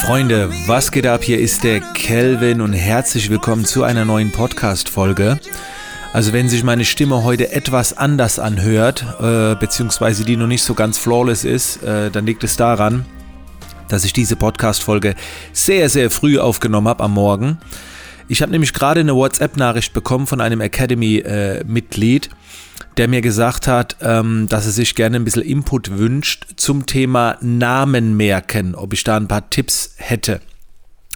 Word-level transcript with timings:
Freunde, 0.00 0.50
was 0.66 0.92
geht 0.92 1.06
ab? 1.06 1.22
Hier 1.22 1.38
ist 1.38 1.62
der 1.62 1.80
Kelvin 1.80 2.62
und 2.62 2.72
herzlich 2.72 3.28
willkommen 3.28 3.66
zu 3.66 3.84
einer 3.84 4.06
neuen 4.06 4.32
Podcast-Folge. 4.32 5.38
Also 6.14 6.32
wenn 6.32 6.48
sich 6.48 6.64
meine 6.64 6.86
Stimme 6.86 7.22
heute 7.22 7.52
etwas 7.52 7.96
anders 7.96 8.38
anhört, 8.38 9.04
äh, 9.20 9.54
beziehungsweise 9.56 10.24
die 10.24 10.36
noch 10.36 10.46
nicht 10.46 10.62
so 10.64 10.72
ganz 10.72 10.98
flawless 10.98 11.44
ist, 11.44 11.82
äh, 11.82 12.10
dann 12.10 12.24
liegt 12.24 12.42
es 12.42 12.56
daran, 12.56 13.04
dass 13.88 14.04
ich 14.04 14.14
diese 14.14 14.36
Podcast-Folge 14.36 15.14
sehr, 15.52 15.90
sehr 15.90 16.10
früh 16.10 16.38
aufgenommen 16.38 16.88
habe 16.88 17.04
am 17.04 17.12
Morgen. 17.12 17.58
Ich 18.30 18.42
habe 18.42 18.52
nämlich 18.52 18.72
gerade 18.72 19.00
eine 19.00 19.16
WhatsApp-Nachricht 19.16 19.92
bekommen 19.92 20.28
von 20.28 20.40
einem 20.40 20.60
Academy-Mitglied, 20.60 22.30
der 22.96 23.08
mir 23.08 23.22
gesagt 23.22 23.66
hat, 23.66 23.96
ähm, 24.02 24.46
dass 24.48 24.66
er 24.66 24.70
sich 24.70 24.94
gerne 24.94 25.16
ein 25.16 25.24
bisschen 25.24 25.42
Input 25.42 25.98
wünscht 25.98 26.46
zum 26.54 26.86
Thema 26.86 27.38
Namen 27.40 28.16
merken, 28.16 28.76
ob 28.76 28.92
ich 28.92 29.02
da 29.02 29.16
ein 29.16 29.26
paar 29.26 29.50
Tipps 29.50 29.94
hätte. 29.96 30.40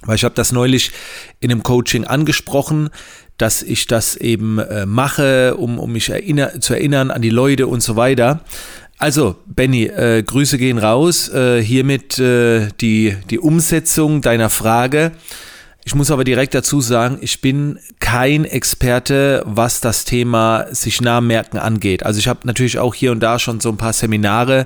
Weil 0.03 0.17
ich 0.17 0.25
habe 0.25 0.35
das 0.35 0.51
neulich 0.51 0.91
in 1.39 1.53
einem 1.53 1.63
Coaching 1.63 2.05
angesprochen, 2.05 2.91
dass 3.39 3.63
ich 3.63 3.87
das 3.87 4.17
eben 4.17 4.59
äh, 4.59 4.85
mache, 4.85 5.55
um, 5.55 5.79
um 5.79 5.93
mich 5.93 6.09
erinner 6.09 6.61
zu 6.61 6.75
erinnern 6.75 7.13
an 7.13 7.23
die 7.23 7.31
Leute 7.31 7.69
und 7.69 7.81
so 7.81 7.95
weiter. 7.95 8.41
Also, 8.99 9.37
Benny, 9.47 9.85
äh, 9.85 10.25
Grüße 10.25 10.59
gehen 10.59 10.79
raus. 10.79 11.29
Äh, 11.29 11.63
hiermit 11.63 12.19
äh, 12.19 12.71
die, 12.81 13.17
die 13.31 13.39
Umsetzung 13.39 14.21
deiner 14.21 14.51
Frage. 14.51 15.13
Ich 15.87 15.95
muss 15.95 16.11
aber 16.11 16.25
direkt 16.25 16.55
dazu 16.55 16.81
sagen, 16.81 17.19
ich 17.21 17.43
bin 17.43 17.79
kein 18.01 18.45
Experte, 18.47 19.43
was 19.45 19.81
das 19.81 20.05
Thema 20.05 20.67
sich 20.71 21.03
Namen 21.03 21.27
merken 21.27 21.59
angeht. 21.59 22.05
Also 22.05 22.19
ich 22.19 22.27
habe 22.27 22.41
natürlich 22.45 22.79
auch 22.79 22.95
hier 22.95 23.13
und 23.13 23.21
da 23.21 23.39
schon 23.39 23.61
so 23.61 23.69
ein 23.69 23.77
paar 23.77 23.93
Seminare 23.93 24.65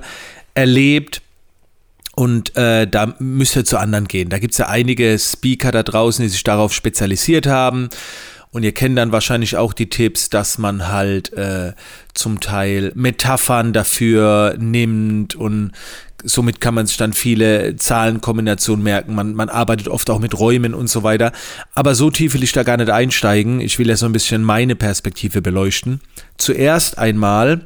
erlebt. 0.53 1.21
Und 2.15 2.55
äh, 2.57 2.85
da 2.85 3.15
müsst 3.19 3.55
ihr 3.55 3.63
zu 3.65 3.77
anderen 3.77 4.07
gehen. 4.07 4.29
Da 4.29 4.39
gibt 4.39 4.53
es 4.53 4.57
ja 4.57 4.67
einige 4.67 5.17
Speaker 5.17 5.71
da 5.71 5.83
draußen, 5.83 6.23
die 6.23 6.29
sich 6.29 6.43
darauf 6.43 6.73
spezialisiert 6.73 7.47
haben. 7.47 7.89
Und 8.51 8.63
ihr 8.63 8.73
kennt 8.73 8.97
dann 8.97 9.11
wahrscheinlich 9.11 9.57
auch 9.57 9.73
die 9.73 9.89
Tipps, 9.89 10.29
dass 10.29 10.57
man 10.57 10.87
halt 10.87 11.31
äh, 11.33 11.73
zum 12.13 12.39
Teil 12.39 12.91
Metaphern 12.95 13.73
dafür 13.73 14.55
nimmt 14.57 15.35
und 15.35 15.71
somit 16.23 16.61
kann 16.61 16.73
man 16.73 16.85
sich 16.85 16.97
dann 16.97 17.13
viele 17.13 17.75
Zahlenkombinationen 17.75 18.83
merken. 18.83 19.15
Man, 19.15 19.33
man 19.33 19.49
arbeitet 19.49 19.87
oft 19.87 20.09
auch 20.09 20.19
mit 20.19 20.37
Räumen 20.37 20.73
und 20.73 20.89
so 20.89 21.03
weiter. 21.03 21.31
Aber 21.73 21.95
so 21.95 22.11
tief 22.11 22.33
will 22.33 22.43
ich 22.43 22.51
da 22.51 22.63
gar 22.63 22.77
nicht 22.77 22.89
einsteigen. 22.89 23.61
Ich 23.61 23.79
will 23.79 23.87
ja 23.87 23.95
so 23.95 24.05
ein 24.05 24.11
bisschen 24.11 24.43
meine 24.43 24.75
Perspektive 24.75 25.41
beleuchten. 25.41 26.01
Zuerst 26.37 26.97
einmal 26.97 27.65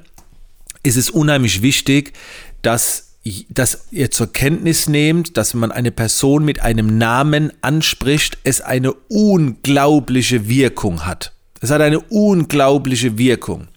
ist 0.84 0.98
es 0.98 1.10
unheimlich 1.10 1.62
wichtig, 1.62 2.14
dass 2.62 3.10
dass 3.48 3.88
ihr 3.92 4.12
zur 4.12 4.34
Kenntnis 4.34 4.90
nehmt, 4.90 5.38
dass 5.38 5.54
wenn 5.54 5.62
man 5.62 5.72
eine 5.72 5.92
Person 5.92 6.44
mit 6.44 6.62
einem 6.62 6.98
Namen 6.98 7.54
anspricht, 7.62 8.38
es 8.44 8.60
eine 8.60 8.92
unglaubliche 9.08 10.50
Wirkung 10.50 11.06
hat. 11.06 11.32
Es 11.62 11.72
hat 11.72 11.80
eine 11.80 12.02
unglaubliche 12.02 13.18
Wirkung. 13.18 13.70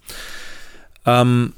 Ähm, 1.05 1.53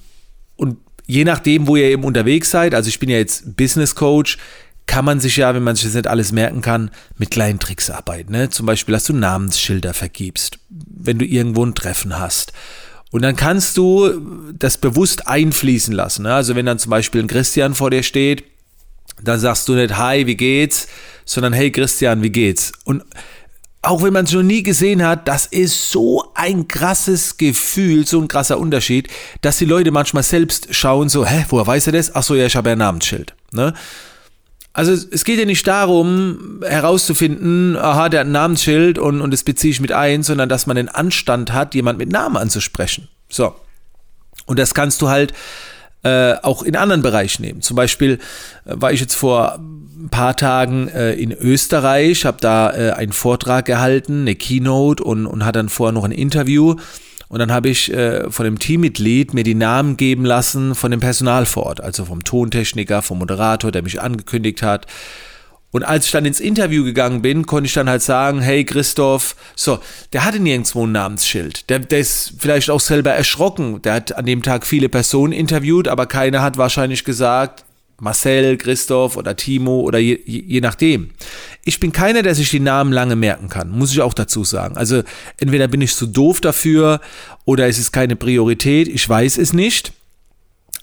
je 1.09 1.25
nachdem, 1.25 1.67
wo 1.67 1.75
ihr 1.75 1.87
eben 1.87 2.05
unterwegs 2.05 2.51
seid, 2.51 2.75
also 2.75 2.89
ich 2.89 3.01
bin 3.01 3.09
ja 3.09 3.17
jetzt 3.17 3.57
Business 3.57 3.97
Coach, 3.97 4.39
kann 4.87 5.05
man 5.05 5.21
sich 5.21 5.37
ja, 5.37 5.55
wenn 5.55 5.65
man 5.65 5.75
sich 5.75 5.87
das 5.87 5.95
nicht 5.95 6.07
alles 6.07 6.33
merken 6.33 6.61
kann, 6.61 6.91
mit 7.17 7.31
kleinen 7.31 7.59
Tricks 7.59 7.91
arbeiten. 7.91 8.33
Ne? 8.33 8.49
Zum 8.51 8.67
Beispiel, 8.67 8.93
dass 8.93 9.05
du 9.05 9.13
Namensschilder 9.13 9.93
vergibst, 9.93 10.59
wenn 10.69 11.19
du 11.19 11.27
irgendwo 11.27 11.65
ein 11.65 11.75
Treffen 11.75 12.19
hast 12.19 12.53
und 13.11 13.23
dann 13.23 13.37
kannst 13.37 13.77
du 13.77 14.53
das 14.59 14.77
bewusst 14.77 15.27
einfließen 15.27 15.95
lassen. 15.95 16.23
Ne? 16.23 16.35
Also 16.35 16.55
wenn 16.55 16.67
dann 16.67 16.79
zum 16.79 16.91
Beispiel 16.91 17.23
ein 17.23 17.27
Christian 17.27 17.75
vor 17.75 17.91
dir 17.91 18.03
steht, 18.03 18.45
dann 19.23 19.41
sagst 19.41 19.69
du 19.69 19.75
nicht, 19.75 19.97
hi, 19.97 20.27
wie 20.27 20.37
geht's, 20.37 20.89
sondern 21.25 21.53
hey 21.53 21.73
Christian, 21.73 22.23
wie 22.23 22.31
geht's? 22.31 22.73
Und 22.85 23.03
auch 23.83 24.03
wenn 24.03 24.13
man 24.13 24.27
es 24.27 24.33
noch 24.33 24.43
nie 24.43 24.63
gesehen 24.63 25.05
hat, 25.05 25.27
das 25.29 25.47
ist 25.47 25.91
so 25.91 26.28
ein 26.49 26.67
krasses 26.67 27.37
Gefühl, 27.37 28.07
so 28.07 28.21
ein 28.21 28.29
krasser 28.29 28.59
Unterschied, 28.59 29.09
dass 29.43 29.59
die 29.59 29.67
Leute 29.67 29.91
manchmal 29.91 30.23
selbst 30.23 30.75
schauen, 30.75 31.09
so, 31.09 31.27
hä, 31.27 31.45
woher 31.51 31.67
weiß 31.67 31.89
er 31.89 31.93
das? 31.93 32.15
Ach 32.15 32.23
so, 32.23 32.35
ja, 32.35 32.47
ich 32.47 32.57
habe 32.57 32.71
ja 32.71 32.73
ein 32.75 32.79
Namensschild. 32.79 33.35
Ne? 33.53 33.75
Also 34.73 34.93
es 34.93 35.25
geht 35.25 35.39
ja 35.39 35.45
nicht 35.45 35.67
darum, 35.67 36.63
herauszufinden, 36.65 37.77
aha, 37.77 38.09
der 38.09 38.21
hat 38.21 38.27
ein 38.27 38.33
Namensschild 38.33 38.99
und, 38.99 39.21
und 39.21 39.33
das 39.33 39.43
beziehe 39.43 39.73
ich 39.73 39.81
mit 39.81 39.93
ein, 39.93 40.23
sondern 40.23 40.49
dass 40.49 40.67
man 40.67 40.77
den 40.77 40.89
Anstand 40.89 41.53
hat, 41.53 41.75
jemand 41.75 41.99
mit 41.99 42.11
Namen 42.11 42.37
anzusprechen. 42.37 43.09
So. 43.29 43.55
Und 44.47 44.59
das 44.59 44.75
kannst 44.75 45.03
du 45.03 45.09
halt 45.09 45.35
äh, 46.03 46.35
auch 46.43 46.63
in 46.63 46.77
anderen 46.77 47.03
Bereichen 47.03 47.43
nehmen. 47.43 47.61
Zum 47.61 47.77
Beispiel 47.77 48.19
äh, 48.65 48.75
war 48.77 48.93
ich 48.93 49.01
jetzt 49.01 49.17
vor 49.17 49.59
ein 49.59 50.09
paar 50.11 50.37
Tagen 50.37 50.89
äh, 50.89 51.13
in 51.15 51.33
Österreich, 51.33 52.25
habe 52.25 52.39
da 52.41 52.71
äh, 52.73 52.93
einen 52.93 53.13
Vortrag 53.13 53.65
gehalten, 53.65 54.23
eine 54.23 54.37
Keynote 54.37 55.03
und, 55.03 55.27
und 55.27 55.45
hatte 55.45 55.59
dann 55.59 55.69
vorher 55.69 55.93
noch 55.93 56.05
ein 56.05 56.13
Interview. 56.13 56.77
Und 57.29 57.41
dann 57.41 57.53
habe 57.53 57.69
ich 57.69 57.93
äh, 57.93 58.31
von 58.31 58.45
dem 58.45 58.59
Teammitglied 58.59 59.35
mir 59.35 59.45
die 59.45 59.55
Namen 59.55 59.97
geben 59.97 60.25
lassen 60.25 60.75
von 60.75 60.91
dem 60.91 61.01
Personal 61.01 61.45
vor 61.45 61.65
Ort, 61.65 61.81
also 61.81 62.07
vom 62.07 62.25
Tontechniker, 62.25 63.03
vom 63.03 63.19
Moderator, 63.19 63.71
der 63.71 63.83
mich 63.83 64.01
angekündigt 64.01 64.63
hat. 64.63 64.87
Und 65.71 65.83
als 65.83 66.07
ich 66.07 66.13
dann 66.13 66.25
ins 66.25 66.41
Interview 66.41 66.83
gegangen 66.83 67.21
bin, 67.21 67.45
konnte 67.45 67.67
ich 67.67 67.75
dann 67.75 67.91
halt 67.91 68.03
sagen, 68.03 68.41
hey 68.41 68.65
Christoph, 68.65 69.37
so, 69.55 69.81
der 70.13 70.25
hatte 70.25 70.41
nirgendwo 70.41 70.87
ein 70.87 70.93
Namensschild. 70.93 71.69
Der, 71.69 71.81
der 71.81 71.99
ist 71.99 72.35
vielleicht 72.39 72.71
auch 72.71 72.81
selber 72.81 73.13
erschrocken. 73.13 73.83
Der 73.83 73.95
hat 73.95 74.17
an 74.17 74.25
dem 74.25 74.43
Tag 74.43 74.65
viele 74.65 74.89
Personen 74.89 75.33
interviewt, 75.33 75.87
aber 75.87 76.07
keiner 76.07 76.41
hat 76.41 76.57
wahrscheinlich 76.57 77.05
gesagt, 77.05 77.65
Marcel, 78.01 78.57
Christoph 78.57 79.17
oder 79.17 79.35
Timo 79.35 79.81
oder 79.81 79.99
je, 79.99 80.21
je, 80.25 80.61
nachdem. 80.61 81.11
Ich 81.65 81.81
bin 81.81 81.93
keiner, 81.93 82.23
der 82.23 82.35
sich 82.35 82.49
die 82.49 82.61
Namen 82.61 82.93
lange 82.93 83.17
merken 83.17 83.49
kann, 83.49 83.71
muss 83.71 83.91
ich 83.91 84.01
auch 84.01 84.15
dazu 84.15 84.45
sagen. 84.45 84.77
Also 84.77 85.03
entweder 85.39 85.67
bin 85.67 85.81
ich 85.81 85.95
zu 85.95 86.07
doof 86.07 86.41
dafür 86.41 87.01
oder 87.45 87.67
es 87.67 87.79
ist 87.79 87.91
keine 87.91 88.15
Priorität, 88.15 88.87
ich 88.87 89.07
weiß 89.07 89.37
es 89.37 89.53
nicht. 89.53 89.93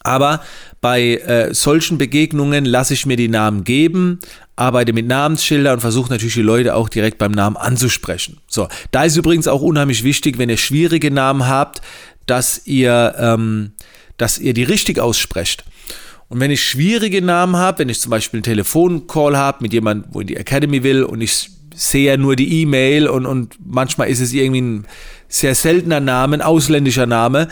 Aber 0.04 0.44
bei 0.82 1.16
äh, 1.16 1.54
solchen 1.54 1.98
Begegnungen 1.98 2.66
lasse 2.66 2.94
ich 2.94 3.06
mir 3.06 3.18
die 3.18 3.30
Namen 3.30 3.64
geben, 3.64 4.20
arbeite 4.56 4.94
mit 4.94 5.08
Namensschildern 5.08 5.76
und 5.76 5.80
versuche 5.82 6.10
natürlich 6.10 6.36
die 6.36 6.42
Leute 6.42 6.76
auch 6.76 6.90
direkt 6.90 7.18
beim 7.18 7.32
Namen 7.32 7.58
anzusprechen. 7.58 8.38
So, 8.48 8.68
da 8.92 9.04
ist 9.04 9.18
übrigens 9.18 9.48
auch 9.48 9.62
unheimlich 9.62 10.04
wichtig, 10.04 10.38
wenn 10.38 10.50
ihr 10.50 10.58
schwierige 10.58 11.12
Namen 11.12 11.48
habt, 11.48 11.82
dass 12.26 12.62
ihr, 12.66 13.16
ähm, 13.18 13.72
dass 14.18 14.40
ihr 14.40 14.54
die 14.54 14.64
richtig 14.64 15.00
aussprecht. 15.00 15.66
Und 16.28 16.40
wenn 16.40 16.52
ich 16.52 16.64
schwierige 16.64 17.22
Namen 17.22 17.56
habe, 17.58 17.80
wenn 17.80 17.90
ich 17.90 18.00
zum 18.00 18.10
Beispiel 18.10 18.40
einen 18.40 18.44
Telefoncall 18.44 19.38
habe 19.38 19.60
mit 19.62 19.74
jemandem, 19.74 20.10
wo 20.12 20.22
in 20.22 20.28
die 20.28 20.38
Academy 20.38 20.84
will 20.84 21.04
und 21.04 21.22
ich 21.22 21.50
sehe 21.76 22.12
ja 22.12 22.18
nur 22.18 22.36
die 22.36 22.62
E-Mail 22.62 23.08
und, 23.08 23.26
und 23.26 23.58
manchmal 23.64 24.10
ist 24.10 24.22
es 24.22 24.34
irgendwie 24.34 24.62
ein 24.62 24.88
sehr 25.28 25.54
seltener 25.54 26.00
Name, 26.00 26.38
ein 26.38 26.42
ausländischer 26.42 27.06
Name, 27.06 27.50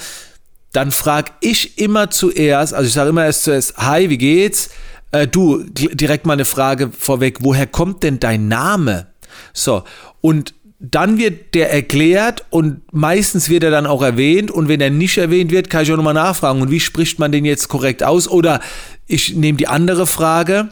dann 0.71 0.91
frage 0.91 1.31
ich 1.41 1.77
immer 1.77 2.09
zuerst, 2.09 2.73
also 2.73 2.87
ich 2.87 2.93
sage 2.93 3.09
immer 3.09 3.25
erst 3.25 3.43
zuerst, 3.43 3.77
hi, 3.77 4.09
wie 4.09 4.17
geht's? 4.17 4.69
Äh, 5.13 5.27
du, 5.27 5.63
direkt 5.63 6.25
mal 6.25 6.33
eine 6.33 6.43
Frage 6.43 6.89
vorweg, 6.91 7.37
woher 7.41 7.67
kommt 7.67 8.03
denn 8.03 8.19
dein 8.19 8.47
Name? 8.47 9.07
So, 9.53 9.83
und 10.21 10.55
dann 10.79 11.17
wird 11.17 11.53
der 11.53 11.71
erklärt 11.71 12.43
und 12.49 12.81
meistens 12.91 13.47
wird 13.47 13.63
er 13.63 13.71
dann 13.71 13.85
auch 13.85 14.01
erwähnt 14.01 14.51
und 14.51 14.67
wenn 14.67 14.81
er 14.81 14.89
nicht 14.89 15.17
erwähnt 15.17 15.51
wird, 15.51 15.69
kann 15.69 15.83
ich 15.83 15.91
auch 15.93 15.97
nochmal 15.97 16.15
nachfragen 16.15 16.61
und 16.61 16.71
wie 16.71 16.79
spricht 16.79 17.19
man 17.19 17.31
den 17.31 17.45
jetzt 17.45 17.69
korrekt 17.69 18.03
aus 18.03 18.27
oder 18.27 18.59
ich 19.07 19.35
nehme 19.35 19.57
die 19.57 19.67
andere 19.67 20.07
Frage, 20.07 20.69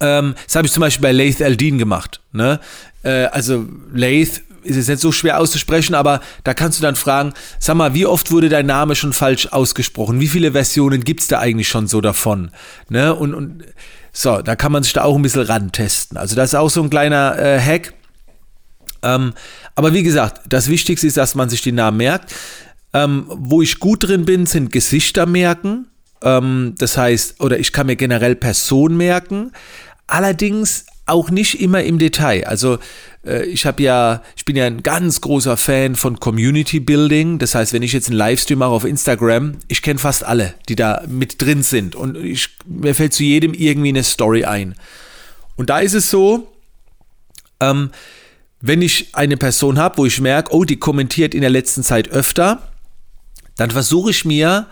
ähm, 0.00 0.34
das 0.44 0.54
habe 0.54 0.66
ich 0.66 0.72
zum 0.72 0.82
Beispiel 0.82 1.02
bei 1.02 1.12
Laith 1.12 1.40
Aldin 1.40 1.78
gemacht, 1.78 2.20
ne? 2.32 2.60
Äh, 3.02 3.24
also 3.26 3.66
Laith 3.92 4.42
ist 4.66 4.76
jetzt 4.76 4.88
nicht 4.88 5.00
so 5.00 5.12
schwer 5.12 5.40
auszusprechen, 5.40 5.94
aber 5.94 6.20
da 6.44 6.54
kannst 6.54 6.78
du 6.78 6.82
dann 6.82 6.96
fragen, 6.96 7.32
sag 7.58 7.76
mal, 7.76 7.94
wie 7.94 8.06
oft 8.06 8.30
wurde 8.30 8.48
dein 8.48 8.66
Name 8.66 8.94
schon 8.94 9.12
falsch 9.12 9.48
ausgesprochen? 9.52 10.20
Wie 10.20 10.28
viele 10.28 10.52
Versionen 10.52 11.04
gibt 11.04 11.20
es 11.20 11.28
da 11.28 11.38
eigentlich 11.38 11.68
schon 11.68 11.86
so 11.86 12.00
davon? 12.00 12.50
Ne? 12.88 13.14
Und, 13.14 13.34
und 13.34 13.64
so, 14.12 14.40
da 14.42 14.56
kann 14.56 14.72
man 14.72 14.82
sich 14.82 14.92
da 14.92 15.04
auch 15.04 15.16
ein 15.16 15.22
bisschen 15.22 15.42
rantesten. 15.42 16.16
Also 16.16 16.36
das 16.36 16.50
ist 16.50 16.54
auch 16.54 16.70
so 16.70 16.82
ein 16.82 16.90
kleiner 16.90 17.38
äh, 17.38 17.60
Hack. 17.60 17.92
Ähm, 19.02 19.34
aber 19.74 19.92
wie 19.92 20.02
gesagt, 20.02 20.40
das 20.48 20.68
Wichtigste 20.68 21.06
ist, 21.06 21.16
dass 21.16 21.34
man 21.34 21.48
sich 21.48 21.62
die 21.62 21.72
Namen 21.72 21.98
merkt. 21.98 22.34
Ähm, 22.94 23.26
wo 23.28 23.60
ich 23.60 23.78
gut 23.78 24.08
drin 24.08 24.24
bin, 24.24 24.46
sind 24.46 24.72
Gesichter 24.72 25.26
merken. 25.26 25.86
Ähm, 26.22 26.74
das 26.78 26.96
heißt, 26.96 27.40
oder 27.40 27.58
ich 27.58 27.72
kann 27.72 27.86
mir 27.86 27.96
generell 27.96 28.36
Personen 28.36 28.96
merken. 28.96 29.52
Allerdings 30.06 30.86
auch 31.04 31.30
nicht 31.30 31.60
immer 31.60 31.82
im 31.82 31.98
Detail. 31.98 32.46
Also 32.46 32.78
ich 33.26 33.66
habe 33.66 33.82
ja, 33.82 34.22
ich 34.36 34.44
bin 34.44 34.56
ja 34.56 34.66
ein 34.66 34.82
ganz 34.82 35.20
großer 35.20 35.56
Fan 35.56 35.96
von 35.96 36.20
Community 36.20 36.80
Building. 36.80 37.38
Das 37.38 37.54
heißt, 37.54 37.72
wenn 37.72 37.82
ich 37.82 37.92
jetzt 37.92 38.08
einen 38.08 38.16
Livestream 38.16 38.60
mache 38.60 38.70
auf 38.70 38.84
Instagram, 38.84 39.56
ich 39.68 39.82
kenne 39.82 39.98
fast 39.98 40.24
alle, 40.24 40.54
die 40.68 40.76
da 40.76 41.02
mit 41.08 41.42
drin 41.42 41.62
sind. 41.62 41.96
Und 41.96 42.16
ich, 42.16 42.50
mir 42.66 42.94
fällt 42.94 43.14
zu 43.14 43.24
jedem 43.24 43.52
irgendwie 43.52 43.88
eine 43.88 44.04
Story 44.04 44.44
ein. 44.44 44.74
Und 45.56 45.70
da 45.70 45.80
ist 45.80 45.94
es 45.94 46.10
so, 46.10 46.52
ähm, 47.60 47.90
wenn 48.60 48.82
ich 48.82 49.14
eine 49.14 49.36
Person 49.36 49.78
habe, 49.78 49.98
wo 49.98 50.06
ich 50.06 50.20
merke, 50.20 50.54
oh, 50.54 50.64
die 50.64 50.76
kommentiert 50.76 51.34
in 51.34 51.40
der 51.40 51.50
letzten 51.50 51.82
Zeit 51.82 52.08
öfter, 52.08 52.72
dann 53.56 53.70
versuche 53.70 54.10
ich 54.10 54.24
mir 54.24 54.66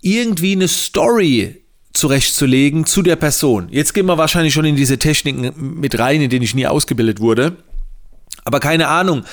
irgendwie 0.00 0.52
eine 0.52 0.68
Story 0.68 1.62
zurechtzulegen 1.92 2.86
zu 2.86 3.02
der 3.02 3.16
Person. 3.16 3.68
Jetzt 3.70 3.92
gehen 3.92 4.06
wir 4.06 4.18
wahrscheinlich 4.18 4.54
schon 4.54 4.64
in 4.64 4.76
diese 4.76 4.98
Techniken 4.98 5.52
mit 5.78 5.98
rein, 5.98 6.22
in 6.22 6.30
denen 6.30 6.42
ich 6.42 6.54
nie 6.54 6.66
ausgebildet 6.66 7.20
wurde. 7.20 7.56
Aber 8.44 8.60
keine 8.60 8.88
Ahnung, 8.88 9.24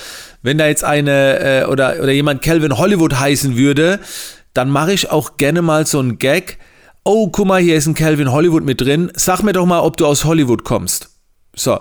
wenn 0.41 0.57
da 0.57 0.67
jetzt 0.67 0.83
eine 0.83 1.39
äh, 1.39 1.65
oder, 1.65 1.97
oder 2.01 2.11
jemand 2.11 2.41
Calvin 2.41 2.77
Hollywood 2.77 3.19
heißen 3.19 3.57
würde, 3.57 3.99
dann 4.53 4.69
mache 4.69 4.93
ich 4.93 5.11
auch 5.11 5.37
gerne 5.37 5.61
mal 5.61 5.85
so 5.85 5.99
einen 5.99 6.19
Gag. 6.19 6.57
Oh, 7.03 7.29
guck 7.29 7.47
mal, 7.47 7.61
hier 7.61 7.75
ist 7.75 7.87
ein 7.87 7.95
Calvin 7.95 8.31
Hollywood 8.31 8.63
mit 8.63 8.81
drin. 8.81 9.11
Sag 9.15 9.41
mir 9.41 9.53
doch 9.53 9.65
mal, 9.65 9.79
ob 9.79 9.97
du 9.97 10.05
aus 10.05 10.25
Hollywood 10.25 10.63
kommst. 10.63 11.09
So. 11.55 11.79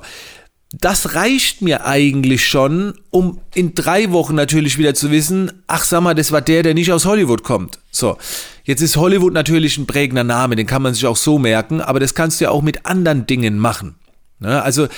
Das 0.72 1.14
reicht 1.14 1.62
mir 1.62 1.86
eigentlich 1.86 2.46
schon, 2.46 2.92
um 3.08 3.40
in 3.54 3.74
drei 3.74 4.12
Wochen 4.12 4.34
natürlich 4.34 4.76
wieder 4.76 4.92
zu 4.92 5.10
wissen, 5.10 5.62
ach 5.66 5.82
sag 5.82 6.02
mal, 6.02 6.14
das 6.14 6.30
war 6.30 6.42
der, 6.42 6.62
der 6.62 6.74
nicht 6.74 6.92
aus 6.92 7.06
Hollywood 7.06 7.42
kommt. 7.42 7.78
So, 7.90 8.18
jetzt 8.64 8.82
ist 8.82 8.98
Hollywood 8.98 9.32
natürlich 9.32 9.78
ein 9.78 9.86
prägender 9.86 10.24
Name, 10.24 10.56
den 10.56 10.66
kann 10.66 10.82
man 10.82 10.92
sich 10.92 11.06
auch 11.06 11.16
so 11.16 11.38
merken, 11.38 11.80
aber 11.80 12.00
das 12.00 12.14
kannst 12.14 12.38
du 12.38 12.44
ja 12.44 12.50
auch 12.50 12.60
mit 12.60 12.84
anderen 12.84 13.24
Dingen 13.24 13.58
machen. 13.58 13.94
Ne? 14.40 14.62
Also, 14.62 14.88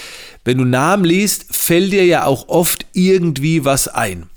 wenn 0.44 0.58
du 0.58 0.64
Namen 0.64 1.04
liest, 1.04 1.46
fällt 1.50 1.92
dir 1.92 2.04
ja 2.04 2.24
auch 2.24 2.48
oft 2.48 2.86
irgendwie 2.92 3.64
was 3.64 3.88
ein. 3.88 4.28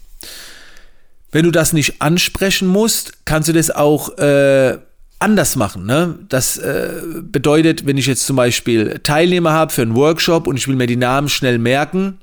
Wenn 1.31 1.45
du 1.45 1.51
das 1.51 1.73
nicht 1.73 2.01
ansprechen 2.01 2.67
musst, 2.67 3.25
kannst 3.25 3.49
du 3.49 3.53
das 3.53 3.71
auch 3.71 4.17
äh, 4.17 4.77
anders 5.19 5.55
machen. 5.55 5.85
Ne? 5.85 6.19
Das 6.29 6.57
äh, 6.57 7.01
bedeutet, 7.21 7.87
wenn 7.87 7.97
ich 7.97 8.05
jetzt 8.05 8.25
zum 8.25 8.35
Beispiel 8.35 8.99
Teilnehmer 9.03 9.51
habe 9.51 9.73
für 9.73 9.81
einen 9.81 9.95
Workshop 9.95 10.47
und 10.47 10.57
ich 10.57 10.67
will 10.67 10.75
mir 10.75 10.87
die 10.87 10.95
Namen 10.95 11.29
schnell 11.29 11.57
merken 11.57 12.19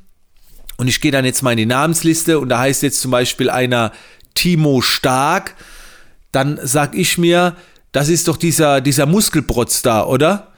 und 0.77 0.87
ich 0.87 1.01
gehe 1.01 1.11
dann 1.11 1.25
jetzt 1.25 1.43
mal 1.43 1.53
in 1.53 1.57
die 1.57 1.67
Namensliste 1.67 2.39
und 2.39 2.51
da 2.51 2.61
heißt 2.61 2.83
jetzt 2.83 3.01
zum 3.01 3.11
Beispiel 3.11 3.51
einer 3.51 3.93
Timo 4.35 4.81
Stark, 4.81 5.57
dann 6.31 6.61
sag 6.63 6.95
ich 6.95 7.19
mir, 7.19 7.57
das 7.93 8.09
ist 8.09 8.29
doch 8.29 8.37
dieser, 8.37 8.81
dieser 8.81 9.07
Muskelprotz 9.07 9.83
da, 9.83 10.05
oder? 10.05 10.50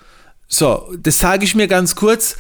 So, 0.52 0.92
das 0.98 1.18
sage 1.18 1.44
ich 1.44 1.54
mir 1.54 1.66
ganz 1.66 1.96
kurz. 1.96 2.36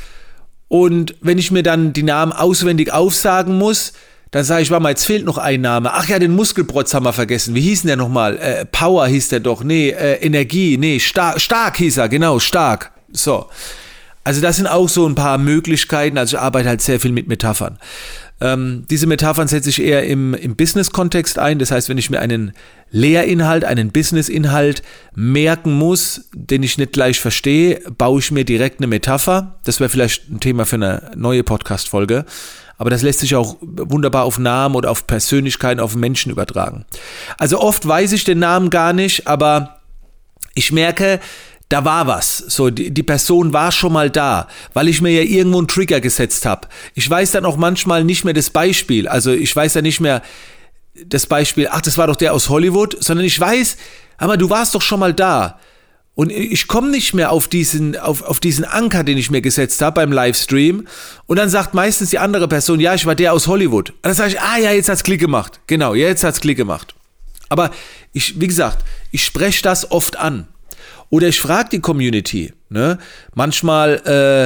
Und 0.68 1.16
wenn 1.22 1.38
ich 1.38 1.50
mir 1.50 1.62
dann 1.62 1.92
die 1.94 2.02
Namen 2.02 2.32
auswendig 2.32 2.92
aufsagen 2.92 3.56
muss, 3.56 3.94
dann 4.30 4.44
sage 4.44 4.62
ich, 4.62 4.70
warte 4.70 4.82
mal, 4.82 4.90
jetzt 4.90 5.04
fehlt 5.04 5.24
noch 5.24 5.38
ein 5.38 5.62
Name. 5.62 5.92
Ach 5.92 6.08
ja, 6.08 6.18
den 6.18 6.34
Muskelprotz 6.34 6.92
haben 6.92 7.04
wir 7.04 7.12
vergessen. 7.12 7.54
Wie 7.54 7.60
hieß 7.60 7.82
denn 7.82 7.88
der 7.88 7.96
nochmal? 7.96 8.36
Äh, 8.38 8.66
Power 8.66 9.06
hieß 9.06 9.28
der 9.28 9.40
doch. 9.40 9.64
Nee, 9.64 9.90
äh, 9.90 10.14
Energie. 10.24 10.76
Nee, 10.76 10.98
Star 10.98 11.38
stark 11.38 11.78
hieß 11.78 11.98
er. 11.98 12.08
Genau, 12.08 12.38
stark. 12.38 12.92
So. 13.12 13.46
Also 14.24 14.40
das 14.40 14.56
sind 14.56 14.66
auch 14.66 14.88
so 14.88 15.06
ein 15.06 15.14
paar 15.14 15.38
Möglichkeiten. 15.38 16.18
Also 16.18 16.36
ich 16.36 16.42
arbeite 16.42 16.68
halt 16.68 16.82
sehr 16.82 17.00
viel 17.00 17.12
mit 17.12 17.28
Metaphern. 17.28 17.78
Ähm, 18.42 18.86
diese 18.90 19.06
Metaphern 19.06 19.46
setze 19.46 19.70
ich 19.70 19.80
eher 19.80 20.02
im, 20.02 20.34
im 20.34 20.56
Business-Kontext 20.56 21.38
ein. 21.38 21.60
Das 21.60 21.70
heißt, 21.70 21.88
wenn 21.88 21.96
ich 21.96 22.10
mir 22.10 22.18
einen 22.18 22.52
Lehrinhalt, 22.90 23.64
einen 23.64 23.92
Business-Inhalt 23.92 24.82
merken 25.14 25.72
muss, 25.72 26.28
den 26.34 26.64
ich 26.64 26.76
nicht 26.76 26.92
gleich 26.92 27.20
verstehe, 27.20 27.80
baue 27.96 28.18
ich 28.18 28.32
mir 28.32 28.44
direkt 28.44 28.80
eine 28.80 28.88
Metapher. 28.88 29.60
Das 29.64 29.78
wäre 29.78 29.88
vielleicht 29.88 30.28
ein 30.28 30.40
Thema 30.40 30.66
für 30.66 30.74
eine 30.74 31.12
neue 31.14 31.44
Podcast-Folge. 31.44 32.24
Aber 32.78 32.90
das 32.90 33.02
lässt 33.02 33.20
sich 33.20 33.36
auch 33.36 33.58
wunderbar 33.60 34.24
auf 34.24 34.40
Namen 34.40 34.74
oder 34.74 34.90
auf 34.90 35.06
Persönlichkeiten, 35.06 35.78
auf 35.78 35.94
Menschen 35.94 36.32
übertragen. 36.32 36.84
Also 37.38 37.60
oft 37.60 37.86
weiß 37.86 38.10
ich 38.10 38.24
den 38.24 38.40
Namen 38.40 38.70
gar 38.70 38.92
nicht, 38.92 39.28
aber 39.28 39.78
ich 40.54 40.72
merke, 40.72 41.20
da 41.72 41.84
war 41.86 42.06
was. 42.06 42.36
So, 42.36 42.68
die, 42.68 42.90
die 42.90 43.02
Person 43.02 43.54
war 43.54 43.72
schon 43.72 43.94
mal 43.94 44.10
da, 44.10 44.46
weil 44.74 44.88
ich 44.88 45.00
mir 45.00 45.10
ja 45.10 45.22
irgendwo 45.22 45.58
einen 45.58 45.68
Trigger 45.68 46.00
gesetzt 46.00 46.44
habe. 46.44 46.68
Ich 46.94 47.08
weiß 47.08 47.30
dann 47.30 47.46
auch 47.46 47.56
manchmal 47.56 48.04
nicht 48.04 48.24
mehr 48.24 48.34
das 48.34 48.50
Beispiel. 48.50 49.08
Also 49.08 49.32
ich 49.32 49.56
weiß 49.56 49.74
ja 49.74 49.82
nicht 49.82 50.00
mehr 50.00 50.22
das 51.06 51.26
Beispiel, 51.26 51.68
ach, 51.70 51.80
das 51.80 51.96
war 51.96 52.06
doch 52.06 52.16
der 52.16 52.34
aus 52.34 52.50
Hollywood, 52.50 53.02
sondern 53.02 53.24
ich 53.24 53.40
weiß, 53.40 53.78
aber 54.18 54.36
du 54.36 54.50
warst 54.50 54.74
doch 54.74 54.82
schon 54.82 55.00
mal 55.00 55.14
da. 55.14 55.58
Und 56.14 56.30
ich 56.30 56.68
komme 56.68 56.90
nicht 56.90 57.14
mehr 57.14 57.32
auf 57.32 57.48
diesen, 57.48 57.96
auf, 57.96 58.22
auf 58.22 58.38
diesen 58.38 58.66
Anker, 58.66 59.02
den 59.02 59.16
ich 59.16 59.30
mir 59.30 59.40
gesetzt 59.40 59.80
habe 59.80 59.94
beim 60.02 60.12
Livestream. 60.12 60.86
Und 61.26 61.38
dann 61.38 61.48
sagt 61.48 61.72
meistens 61.72 62.10
die 62.10 62.18
andere 62.18 62.48
Person, 62.48 62.80
ja, 62.80 62.94
ich 62.94 63.06
war 63.06 63.14
der 63.14 63.32
aus 63.32 63.46
Hollywood. 63.46 63.90
Und 63.90 63.98
dann 64.02 64.14
sage 64.14 64.32
ich, 64.32 64.40
ah 64.40 64.58
ja, 64.58 64.72
jetzt 64.72 64.90
hat's 64.90 65.04
Klick 65.04 65.20
gemacht. 65.20 65.60
Genau, 65.68 65.94
jetzt 65.94 66.22
hat's 66.22 66.42
Klick 66.42 66.58
gemacht. 66.58 66.94
Aber 67.48 67.70
ich, 68.12 68.38
wie 68.38 68.46
gesagt, 68.46 68.84
ich 69.10 69.24
spreche 69.24 69.62
das 69.62 69.90
oft 69.90 70.18
an. 70.18 70.48
Oder 71.12 71.28
ich 71.28 71.42
frage 71.42 71.68
die 71.72 71.80
Community. 71.80 72.54
Ne? 72.70 72.96
Manchmal 73.34 73.96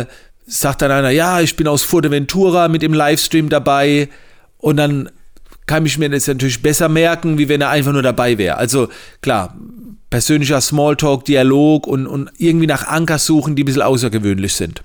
äh, 0.08 0.12
sagt 0.50 0.82
dann 0.82 0.90
einer, 0.90 1.10
ja, 1.10 1.40
ich 1.40 1.54
bin 1.54 1.68
aus 1.68 1.84
Fuerteventura 1.84 2.66
mit 2.66 2.82
dem 2.82 2.92
Livestream 2.92 3.48
dabei. 3.48 4.08
Und 4.58 4.76
dann 4.76 5.08
kann 5.66 5.86
ich 5.86 5.96
mir 5.96 6.10
das 6.10 6.26
natürlich 6.26 6.62
besser 6.62 6.88
merken, 6.88 7.38
wie 7.38 7.48
wenn 7.48 7.60
er 7.60 7.70
einfach 7.70 7.92
nur 7.92 8.02
dabei 8.02 8.36
wäre. 8.36 8.56
Also 8.56 8.88
klar, 9.22 9.56
persönlicher 10.10 10.60
Smalltalk, 10.60 11.24
Dialog 11.24 11.86
und, 11.86 12.08
und 12.08 12.32
irgendwie 12.36 12.66
nach 12.66 12.88
Anker 12.88 13.20
suchen, 13.20 13.54
die 13.54 13.62
ein 13.62 13.66
bisschen 13.66 13.82
außergewöhnlich 13.82 14.54
sind. 14.54 14.82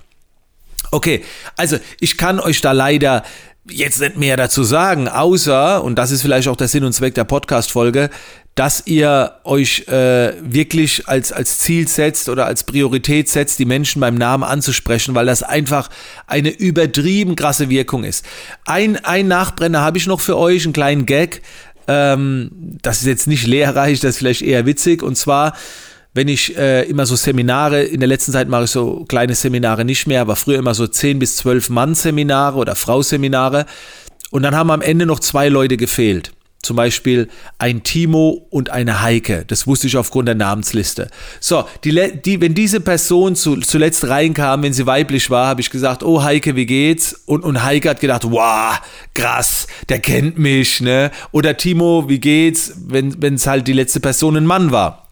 Okay, 0.92 1.24
also 1.56 1.78
ich 1.98 2.16
kann 2.16 2.38
euch 2.38 2.60
da 2.60 2.70
leider 2.70 3.24
jetzt 3.68 4.00
nicht 4.00 4.16
mehr 4.16 4.36
dazu 4.36 4.62
sagen, 4.62 5.08
außer, 5.08 5.82
und 5.82 5.96
das 5.96 6.12
ist 6.12 6.22
vielleicht 6.22 6.46
auch 6.46 6.56
der 6.56 6.68
Sinn 6.68 6.84
und 6.84 6.92
Zweck 6.92 7.14
der 7.14 7.24
Podcast-Folge, 7.24 8.08
dass 8.54 8.86
ihr 8.86 9.36
euch 9.44 9.88
äh, 9.88 10.34
wirklich 10.42 11.08
als, 11.08 11.32
als 11.32 11.58
Ziel 11.58 11.88
setzt 11.88 12.28
oder 12.28 12.44
als 12.44 12.64
Priorität 12.64 13.28
setzt, 13.28 13.58
die 13.58 13.64
Menschen 13.64 14.00
beim 14.00 14.14
Namen 14.14 14.44
anzusprechen, 14.44 15.14
weil 15.14 15.24
das 15.24 15.42
einfach 15.42 15.88
eine 16.26 16.50
übertrieben 16.50 17.34
krasse 17.34 17.70
Wirkung 17.70 18.04
ist. 18.04 18.26
Ein, 18.66 19.02
ein 19.04 19.26
Nachbrenner 19.26 19.80
habe 19.80 19.96
ich 19.96 20.06
noch 20.06 20.20
für 20.20 20.36
euch, 20.36 20.64
einen 20.64 20.74
kleinen 20.74 21.06
Gag. 21.06 21.40
Ähm, 21.88 22.50
das 22.82 22.98
ist 23.00 23.06
jetzt 23.06 23.26
nicht 23.26 23.46
lehrreich, 23.46 24.00
das 24.00 24.10
ist 24.10 24.18
vielleicht 24.18 24.42
eher 24.42 24.66
witzig. 24.66 25.02
Und 25.02 25.16
zwar, 25.16 25.56
wenn 26.12 26.28
ich 26.28 26.54
äh, 26.58 26.82
immer 26.82 27.06
so 27.06 27.16
Seminare, 27.16 27.82
in 27.82 28.00
der 28.00 28.08
letzten 28.08 28.32
Zeit 28.32 28.48
mache 28.48 28.64
ich 28.64 28.70
so 28.70 29.06
kleine 29.08 29.34
Seminare 29.34 29.86
nicht 29.86 30.06
mehr, 30.06 30.20
aber 30.20 30.36
früher 30.36 30.58
immer 30.58 30.74
so 30.74 30.86
10 30.86 31.18
bis 31.18 31.36
12 31.38 31.70
Mann 31.70 31.94
Seminare 31.94 32.58
oder 32.58 32.74
Frau 32.76 33.00
Seminare. 33.00 33.64
Und 34.30 34.42
dann 34.42 34.54
haben 34.54 34.70
am 34.70 34.82
Ende 34.82 35.06
noch 35.06 35.20
zwei 35.20 35.48
Leute 35.48 35.78
gefehlt. 35.78 36.32
Zum 36.62 36.76
Beispiel 36.76 37.28
ein 37.58 37.82
Timo 37.82 38.46
und 38.50 38.70
eine 38.70 39.02
Heike. 39.02 39.44
Das 39.48 39.66
wusste 39.66 39.88
ich 39.88 39.96
aufgrund 39.96 40.28
der 40.28 40.36
Namensliste. 40.36 41.10
So, 41.40 41.64
die, 41.82 42.12
die, 42.24 42.40
wenn 42.40 42.54
diese 42.54 42.80
Person 42.80 43.34
zu, 43.34 43.56
zuletzt 43.56 44.06
reinkam, 44.06 44.62
wenn 44.62 44.72
sie 44.72 44.86
weiblich 44.86 45.28
war, 45.28 45.48
habe 45.48 45.60
ich 45.60 45.70
gesagt, 45.70 46.04
oh 46.04 46.22
Heike, 46.22 46.54
wie 46.54 46.66
geht's? 46.66 47.20
Und, 47.26 47.42
und 47.42 47.64
Heike 47.64 47.90
hat 47.90 48.00
gedacht, 48.00 48.22
wow, 48.30 48.80
krass, 49.12 49.66
der 49.88 49.98
kennt 49.98 50.38
mich, 50.38 50.80
ne? 50.80 51.10
Oder 51.32 51.56
Timo, 51.56 52.08
wie 52.08 52.20
geht's? 52.20 52.74
Wenn 52.86 53.34
es 53.34 53.46
halt 53.48 53.66
die 53.66 53.72
letzte 53.72 53.98
Person 53.98 54.36
ein 54.36 54.46
Mann 54.46 54.70
war. 54.70 55.08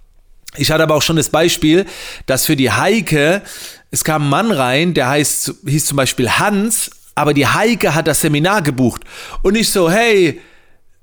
Ich 0.57 0.71
hatte 0.71 0.85
aber 0.85 0.95
auch 0.95 1.03
schon 1.03 1.17
das 1.17 1.31
Beispiel, 1.31 1.85
dass 2.27 2.47
für 2.47 2.57
die 2.57 2.71
Heike, 2.71 3.43
es 3.91 4.05
kam 4.05 4.25
ein 4.25 4.31
Mann 4.31 4.53
rein, 4.53 4.95
der 4.95 5.09
heißt, 5.09 5.55
hieß 5.67 5.87
zum 5.87 5.97
Beispiel 5.97 6.31
Hans, 6.31 6.91
aber 7.15 7.35
die 7.35 7.47
Heike 7.47 7.95
hat 7.95 8.07
das 8.07 8.21
Seminar 8.21 8.63
gebucht. 8.63 9.03
Und 9.43 9.57
ich 9.57 9.71
so, 9.71 9.91
hey, 9.91 10.41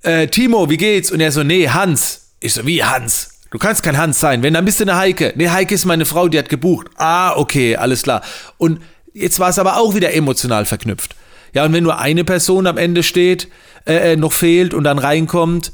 äh, 0.04 0.28
Timo, 0.28 0.70
wie 0.70 0.78
geht's? 0.78 1.12
Und 1.12 1.20
er 1.20 1.32
so, 1.32 1.44
nee, 1.44 1.68
Hans. 1.70 2.32
Ich 2.40 2.54
so, 2.54 2.66
wie 2.66 2.84
Hans? 2.84 3.32
Du 3.52 3.58
kannst 3.58 3.84
kein 3.84 3.98
Hans 3.98 4.20
sein. 4.20 4.44
Wenn, 4.44 4.54
dann 4.54 4.66
bist 4.66 4.80
du 4.80 4.84
eine 4.84 4.98
Heike. 4.98 5.34
Nee, 5.36 5.50
Heike 5.50 5.74
ist 5.74 5.86
meine 5.86 6.06
Frau, 6.06 6.28
die 6.28 6.38
hat 6.38 6.50
gebucht. 6.50 6.88
Ah, 6.98 7.36
okay, 7.36 7.76
alles 7.76 8.04
klar. 8.04 8.22
Und 8.58 8.82
jetzt 9.14 9.40
war 9.40 9.50
es 9.50 9.60
aber 9.60 9.78
auch 9.78 9.96
wieder 9.96 10.14
emotional 10.14 10.66
verknüpft. 10.66 11.16
Ja, 11.54 11.66
und 11.66 11.74
wenn 11.74 11.84
nur 11.84 12.00
eine 12.00 12.24
Person 12.24 12.68
am 12.68 12.78
Ende 12.78 13.04
steht, 13.04 13.48
äh, 13.86 14.14
äh 14.14 14.16
noch 14.16 14.34
fehlt 14.34 14.74
und 14.74 14.84
dann 14.84 15.00
reinkommt, 15.00 15.72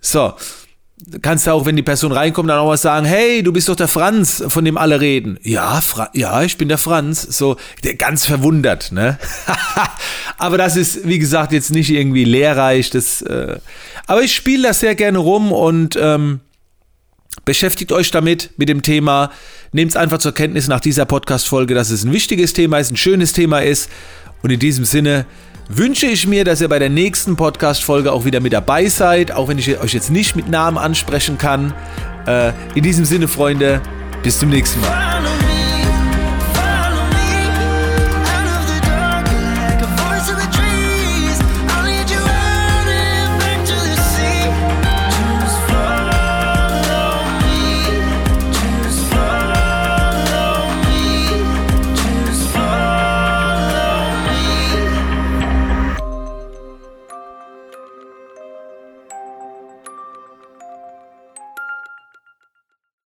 so, 0.00 0.32
kannst 1.22 1.46
du 1.46 1.52
auch, 1.52 1.66
wenn 1.66 1.76
die 1.76 1.82
Person 1.82 2.12
reinkommt, 2.12 2.50
dann 2.50 2.58
auch 2.58 2.68
was 2.68 2.82
sagen, 2.82 3.06
hey, 3.06 3.42
du 3.42 3.52
bist 3.52 3.68
doch 3.68 3.76
der 3.76 3.88
Franz, 3.88 4.42
von 4.48 4.64
dem 4.64 4.76
alle 4.76 5.00
reden. 5.00 5.38
Ja, 5.42 5.80
Fra 5.80 6.10
ja, 6.12 6.42
ich 6.42 6.56
bin 6.56 6.68
der 6.68 6.78
Franz. 6.78 7.22
So, 7.22 7.56
ganz 7.98 8.24
verwundert, 8.24 8.92
ne? 8.92 9.18
aber 10.38 10.58
das 10.58 10.76
ist, 10.76 11.06
wie 11.06 11.18
gesagt, 11.18 11.52
jetzt 11.52 11.70
nicht 11.70 11.90
irgendwie 11.90 12.24
lehrreich. 12.24 12.90
Das, 12.90 13.22
äh, 13.22 13.58
aber 14.06 14.22
ich 14.22 14.34
spiele 14.34 14.68
das 14.68 14.80
sehr 14.80 14.94
gerne 14.94 15.18
rum 15.18 15.52
und 15.52 15.96
ähm, 16.00 16.40
beschäftigt 17.44 17.92
euch 17.92 18.10
damit, 18.10 18.50
mit 18.56 18.68
dem 18.68 18.82
Thema. 18.82 19.30
Nehmt 19.72 19.92
es 19.92 19.96
einfach 19.96 20.18
zur 20.18 20.32
Kenntnis 20.32 20.68
nach 20.68 20.80
dieser 20.80 21.04
Podcast-Folge, 21.04 21.74
dass 21.74 21.90
es 21.90 22.04
ein 22.04 22.12
wichtiges 22.12 22.52
Thema 22.52 22.78
ist, 22.78 22.90
ein 22.90 22.96
schönes 22.96 23.32
Thema 23.32 23.60
ist. 23.60 23.88
Und 24.42 24.50
in 24.50 24.58
diesem 24.58 24.84
Sinne, 24.84 25.26
wünsche 25.70 26.06
ich 26.06 26.26
mir, 26.26 26.44
dass 26.44 26.60
ihr 26.60 26.68
bei 26.68 26.78
der 26.78 26.90
nächsten 26.90 27.36
Podcast-Folge 27.36 28.12
auch 28.12 28.24
wieder 28.24 28.40
mit 28.40 28.52
dabei 28.52 28.86
seid, 28.88 29.32
auch 29.32 29.48
wenn 29.48 29.58
ich 29.58 29.78
euch 29.78 29.94
jetzt 29.94 30.10
nicht 30.10 30.34
mit 30.34 30.48
Namen 30.48 30.78
ansprechen 30.78 31.38
kann. 31.38 31.72
Äh, 32.26 32.52
in 32.74 32.82
diesem 32.82 33.04
Sinne, 33.04 33.28
Freunde, 33.28 33.80
bis 34.22 34.38
zum 34.40 34.50
nächsten 34.50 34.80
Mal. 34.80 35.49